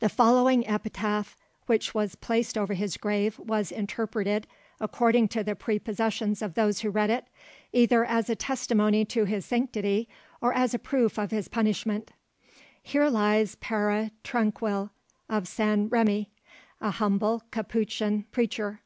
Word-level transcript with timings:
The 0.00 0.08
following 0.08 0.66
epitaph 0.66 1.36
which 1.66 1.94
was 1.94 2.16
placed 2.16 2.58
over 2.58 2.74
his 2.74 2.96
grave 2.96 3.38
was 3.38 3.70
interpreted, 3.70 4.48
according 4.80 5.28
to 5.28 5.44
the 5.44 5.54
prepossessions 5.54 6.42
of 6.42 6.54
those 6.54 6.80
who 6.80 6.90
read 6.90 7.10
it, 7.10 7.28
either 7.72 8.04
as 8.04 8.28
a 8.28 8.34
testimony 8.34 9.04
to 9.04 9.24
his 9.24 9.46
sanctity 9.46 10.08
or 10.40 10.52
as 10.52 10.74
a 10.74 10.80
proof 10.80 11.16
of 11.16 11.30
his 11.30 11.46
punishment:— 11.46 12.10
"Here 12.82 13.08
lies 13.08 13.54
Pere 13.60 14.10
Tranquille, 14.24 14.90
of 15.28 15.46
Saint 15.46 15.92
Remi; 15.92 16.28
a 16.80 16.90
humble 16.90 17.44
Capuchin 17.52 18.24
preacher. 18.32 18.80